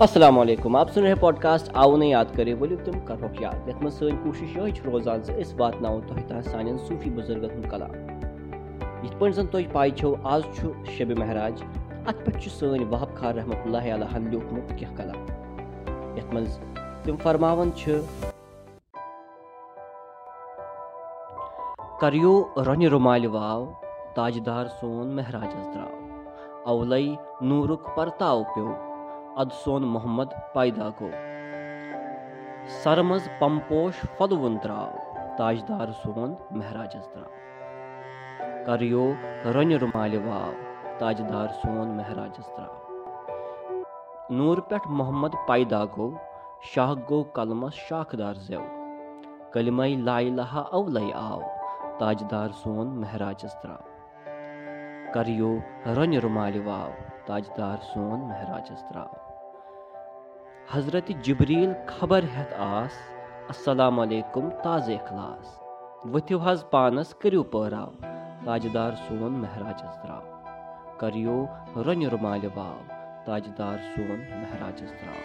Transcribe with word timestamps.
असलम 0.00 0.76
आप 0.76 0.90
सुन 0.90 1.04
रहे 1.04 1.14
पॉडकास्ट 1.16 1.70
आओ 1.76 1.96
ने 1.96 2.08
याद 2.08 2.30
करें 2.36 2.52
वलियो 2.60 2.76
तुम 2.84 2.94
करो 3.06 3.28
याद 3.42 3.68
यथ 3.68 3.82
मज 3.84 3.92
सन 3.92 4.16
कोशिश 4.22 4.56
यही 4.56 4.82
रोजान 4.86 5.22
से 5.22 5.44
वातनाओ 5.56 6.00
तुह 6.02 6.20
तह 6.28 6.40
सान 6.46 6.76
सूफी 6.86 7.10
बुजुर्गन 7.12 7.54
हूं 7.56 7.70
कलाम 7.70 7.92
यथ 9.04 9.18
पे 9.20 9.30
जन 9.32 9.46
तुम 9.48 9.68
पाई 9.72 9.90
छो 9.98 10.14
आज 10.28 10.48
शब 10.94 11.14
महराज 11.18 11.62
अत 12.06 12.24
पे 12.26 12.48
सन 12.50 12.84
वहब 12.90 13.14
खार 13.16 13.34
रहमत 13.34 13.64
लिखमुत 14.30 14.74
कह 14.74 14.96
कलाम 14.96 15.20
यथ 16.18 16.34
मज 16.34 16.58
तम 17.06 17.16
फरमावन 17.24 17.72
करियो 22.00 22.34
रन 22.64 22.86
रुमाल 22.88 23.26
वाव 23.30 23.64
ताजदार 24.16 24.68
सोन 24.76 25.14
महराजस 25.14 25.66
द्राव 25.68 26.72
अवलई 26.72 27.16
नूरुक 27.42 27.94
परताव 29.34 29.34
प्यो 29.34 29.40
अद 29.40 29.50
सोन 29.50 29.84
मोहम्मद 29.84 30.28
पैदा 30.54 30.88
गो 30.88 31.10
सर 32.66 33.02
मज 33.02 33.28
पमपोश 33.40 33.94
फदवुन 34.18 34.56
द्राव 34.56 34.98
ताजदार 35.38 35.92
सोन 35.92 36.36
महराजस 36.52 37.08
द्राव 37.14 37.30
करियो 38.66 39.16
रन 39.46 39.72
रुमाल 39.72 40.16
वाव 40.16 40.52
ताजदार 41.00 41.48
सोन 41.48 41.88
महराजस 41.88 42.50
द्राव 42.56 42.80
नूर 44.32 44.60
पे 44.60 44.78
मोहम्मद 44.88 45.34
पैदा 45.48 45.84
गो 45.84 46.18
शाह 46.74 46.94
गो 46.94 47.22
कलमस 47.22 47.72
शाखदार 47.72 48.34
जेव 48.34 48.64
कलमई 49.54 49.96
लाइलहा 49.96 50.60
अवलई 50.60 51.10
आव 51.10 51.42
ताजदार 52.00 52.52
सोन 52.52 52.86
महराजस 52.86 53.56
द्राव 53.62 53.90
करियो 55.14 55.62
रन 55.86 56.18
रुमाल 56.18 56.58
वाव 56.58 56.92
ताजदार 57.28 57.76
सोन 57.76 58.20
महराजस 58.20 58.84
द्राव 58.92 59.23
हजरत 60.68 61.08
जबरील 61.26 61.72
खबर 61.88 62.24
हेत 62.32 62.52
आस 62.64 62.98
अस्सलाम 63.50 63.98
वालेकुम 63.98 64.48
ताज 64.64 64.90
अखलास 64.92 65.48
वथिव 66.12 66.42
हज 66.48 66.62
पानस 66.72 67.12
करियो 67.22 67.42
पहराव 67.54 68.06
ताजदार 68.44 68.94
सोन 69.00 69.32
महराजस 69.40 69.96
द्राव 70.04 70.94
करियो 71.00 71.34
रन 71.88 72.06
रुमाल 72.14 72.46
वाव 72.56 72.94
ताजदार 73.26 73.82
सोन 73.88 74.22
महराजस 74.36 74.94
द्राव 75.00 75.24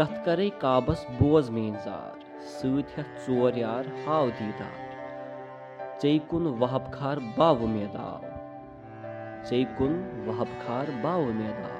गथ 0.00 0.18
करे 0.24 0.48
काबस 0.62 1.06
बोज 1.20 1.50
मेन 1.58 1.74
जार 1.86 2.26
सत 2.52 2.98
हेत 2.98 3.16
चोर 3.24 3.58
यार 3.58 3.94
हाव 4.04 4.30
दीदार 4.40 5.98
चै 6.00 6.16
कुन 6.30 6.52
वहब 6.60 6.92
खार 6.94 7.26
बाव 7.38 7.66
मेदाव 7.72 8.30
चै 9.48 9.64
कुन 9.78 9.98
वहब 10.26 10.56
खार 10.62 10.96
बाव 11.02 11.28
मेदाव 11.40 11.79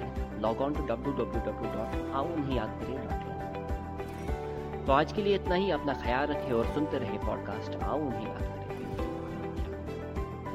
log 0.41 0.61
on 0.61 0.73
to 0.73 0.83
W 0.83 1.13
W 1.13 1.51
W 1.51 1.71
dot 1.73 2.11
आउन 2.15 2.43
ही 2.43 2.57
याद 2.57 2.79
करें 2.81 2.97
डॉट 2.97 3.11
इन 3.11 4.85
तो 4.85 4.93
आज 4.93 5.13
के 5.13 5.21
लिए 5.21 5.35
इतना 5.35 5.55
ही। 5.55 5.71
अपना 5.71 5.93
ख्याल 5.93 6.27
रखें 6.27 6.51
और 6.51 6.65
सुनते 6.65 6.97
रहे 6.97 7.17
पॉडकास्ट 7.17 7.69
ریے 7.69 7.79
سُہ 7.79 7.85
پوڈکاسٹ 7.85 8.39
करें 8.39 8.60